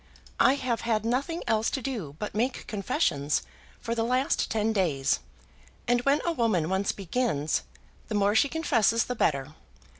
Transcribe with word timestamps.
I 0.39 0.55
have 0.55 0.81
had 0.81 1.05
nothing 1.05 1.43
else 1.45 1.69
to 1.69 1.79
do 1.79 2.15
but 2.17 2.33
make 2.33 2.65
confessions 2.65 3.43
for 3.79 3.93
the 3.93 4.03
last 4.03 4.49
ten 4.49 4.73
days, 4.73 5.19
and 5.87 6.01
when 6.01 6.21
a 6.25 6.31
woman 6.31 6.71
once 6.71 6.91
begins, 6.91 7.61
the 8.07 8.15
more 8.15 8.33
she 8.33 8.49
confesses 8.49 9.03
the 9.05 9.13
better. 9.13 9.53